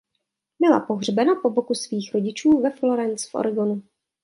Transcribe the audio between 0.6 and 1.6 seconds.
pohřbena po